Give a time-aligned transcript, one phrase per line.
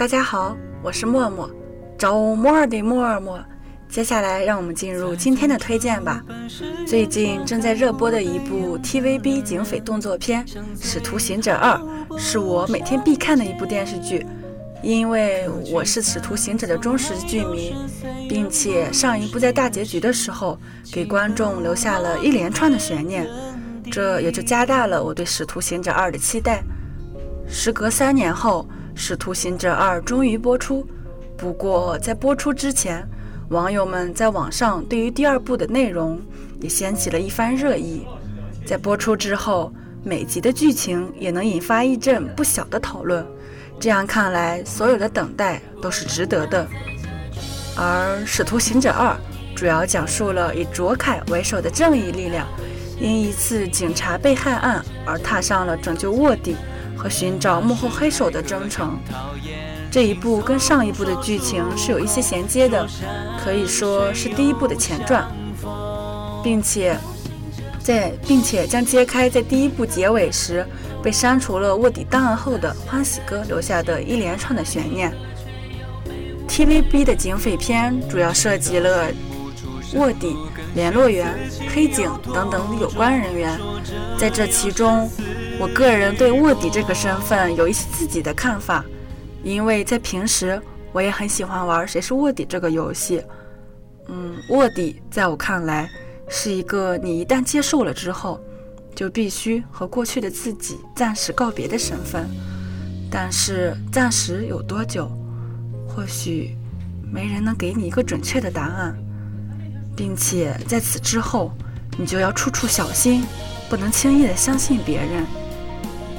[0.00, 1.50] 大家好，我是默默，
[1.98, 3.38] 周末的默默。
[3.86, 6.24] 接下来让我们进入今天的推荐吧。
[6.86, 10.42] 最近正在热播的一部 TVB 警匪动作片
[10.80, 11.74] 《使徒行者二》，
[12.18, 14.26] 是我每天必看的一部电视剧。
[14.82, 17.74] 因为我是《使徒行者》的忠实剧迷，
[18.26, 20.58] 并且上一部在大结局的时候
[20.90, 23.28] 给观众留下了一连串的悬念，
[23.92, 26.62] 这也就加大了我对《使徒行者二》的期待。
[27.46, 30.86] 时隔三年后，《使徒行者二》终于播出。
[31.36, 33.06] 不过在播出之前，
[33.48, 36.20] 网友们在网上对于第二部的内容
[36.60, 38.06] 也掀起了一番热议。
[38.66, 39.72] 在播出之后，
[40.04, 43.26] 每集的剧情也能引发一阵不小的讨论。
[43.78, 46.66] 这样看来，所有的等待都是值得的。
[47.76, 49.08] 而《使徒行者二》
[49.56, 52.46] 主要讲述了以卓凯为首的正义力量，
[53.00, 56.54] 因一次警察被害案而踏上了拯救卧底
[57.00, 58.98] 和寻找幕后黑手的征程。
[59.90, 62.86] 这一部跟上一部的剧情是有一些衔接的，
[63.42, 65.26] 可以说是第一部的前传，
[66.44, 66.96] 并且
[67.78, 70.66] 在并且将揭开在第一部结尾时。
[71.02, 75.10] 被删除了卧底档案后的欢喜哥留下的一连串的悬念。
[76.46, 79.06] TVB 的警匪片主要涉及了
[79.94, 80.36] 卧底、
[80.74, 81.34] 联络员、
[81.72, 83.58] 黑警等等有关人员。
[84.18, 85.10] 在这其中，
[85.60, 88.82] 我个人对卧底这个身份有一些自己的看法，
[89.44, 90.58] 因为在平时
[90.90, 93.22] 我也很喜欢玩《谁是卧底》这个游戏。
[94.08, 95.86] 嗯，卧底在我看来
[96.30, 98.40] 是一个你一旦接受了之后。
[98.92, 102.28] 就必须和过去的自己暂时告别的身份，
[103.08, 105.10] 但是暂时有多久，
[105.86, 106.56] 或许
[107.10, 108.94] 没人能给你一个准确的答案，
[109.96, 111.52] 并且在此之后，
[111.96, 113.22] 你就要处处小心，
[113.70, 115.24] 不能轻易的相信别人，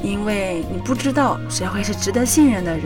[0.04, 2.86] 因为你不知道谁会是值得信任的人，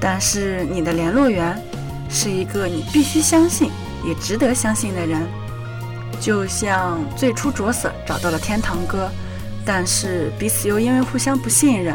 [0.00, 1.60] 但是你的联络员
[2.08, 3.70] 是一个你必须相信
[4.04, 5.20] 也值得相信的人。
[6.20, 9.10] 就像最初卓 Sir 找到了天堂哥，
[9.64, 11.94] 但是彼此又因为互相不信任，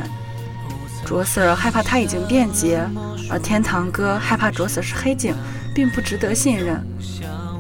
[1.05, 2.85] 卓 Sir 害怕他已经变节，
[3.29, 5.33] 而天堂哥害怕卓 Sir 是黑警，
[5.73, 6.85] 并不值得信任。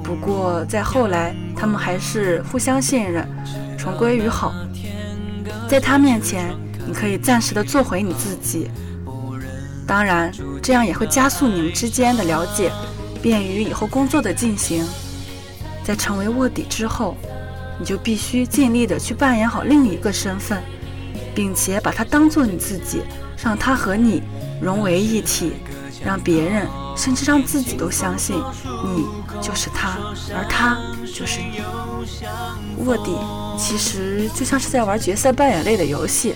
[0.03, 3.27] 不过在后来，他们还是互相信任，
[3.77, 4.53] 重归于好。
[5.71, 6.53] 在他面前，
[6.85, 8.69] 你可以暂时的做回你自己，
[9.87, 10.29] 当然
[10.61, 12.69] 这样也会加速你们之间的了解，
[13.21, 14.85] 便于以后工作的进行。
[15.81, 17.15] 在成为卧底之后，
[17.79, 20.61] 你就必须尽力的去扮演好另一个身份，
[21.33, 23.03] 并且把它当做你自己，
[23.41, 24.21] 让他和你
[24.61, 25.53] 融为一体，
[26.03, 28.35] 让别人甚至让自己都相信
[28.83, 29.05] 你
[29.41, 29.97] 就是他，
[30.35, 30.77] 而他
[31.13, 31.61] 就是你。
[32.85, 33.15] 卧底
[33.57, 36.35] 其实就像是在玩角色扮演类的游戏，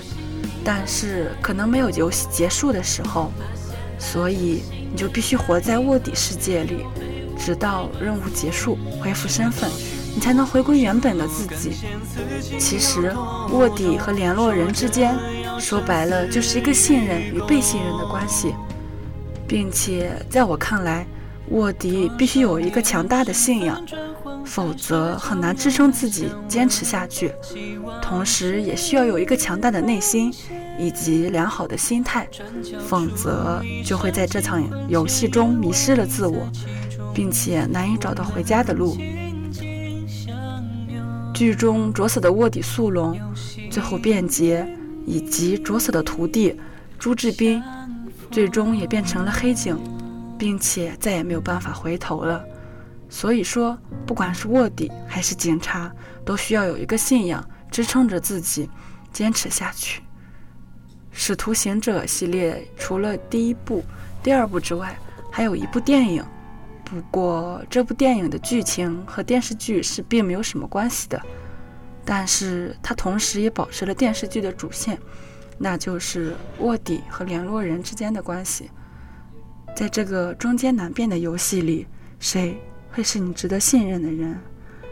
[0.64, 3.32] 但是可能没有游戏结束的时候，
[3.98, 6.86] 所以你就必须活在卧底世界里。
[7.38, 9.70] 直到任务结束，恢复身份，
[10.16, 11.74] 你才能回归原本的自己。
[12.58, 13.14] 其实，
[13.52, 15.14] 卧底和联络人之间，
[15.60, 18.56] 说白了就是一个信任与被信任的关系，
[19.48, 21.06] 并且在我看来，
[21.50, 23.84] 卧底必须有一个强大的信仰，
[24.46, 27.32] 否则很难支撑自己坚持下去。
[28.02, 30.34] 同时，也需要有一个强大的内心
[30.80, 32.28] 以及良好的心态，
[32.88, 36.50] 否则就会在这场游戏中迷失了自我。
[37.16, 38.98] 并且难以找到回家的路。
[41.34, 43.18] 剧中卓死的卧底速龙，
[43.72, 44.68] 最后变节，
[45.06, 46.60] 以及卓死的徒弟
[47.00, 47.64] 朱志斌，
[48.36, 49.80] 最终也变成了黑警，
[50.38, 52.44] 并且再也没有办法回头了。
[53.08, 55.90] 所以说，不管是卧底还是警察，
[56.26, 57.42] 都需要有一个信仰
[57.72, 58.70] 支撑着自己，
[59.14, 60.02] 坚持下去。
[61.14, 63.82] 使徒行者系列除了第一部、
[64.22, 65.00] 第二部之外，
[65.32, 66.22] 还有一部电影。
[66.84, 71.22] 不过，这部电影的剧情和电视剧是并没有什么关系的，
[72.04, 75.00] 但是它同时也保持了电视剧的主线，
[75.58, 78.70] 那就是卧底和联络人之间的关系。
[79.76, 81.88] 在这个中间难辨的游戏里，
[82.20, 82.58] 谁
[82.92, 84.38] 会是你值得信任的人，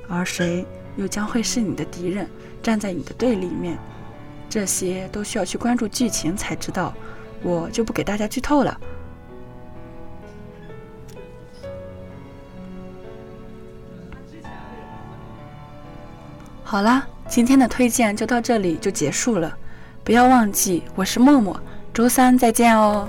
[0.10, 0.66] 而谁
[0.98, 2.30] 又将会是你的敌人，
[2.62, 3.78] 站在你的对立面？
[4.50, 6.94] 这些都需要去关注剧情才知道，
[7.42, 8.80] 我就不给大家剧透了。
[16.64, 19.58] 好啦，今天的推荐就到这里就结束了，
[20.04, 21.58] 不要忘记我是默默，
[21.94, 23.08] 周三再见哦。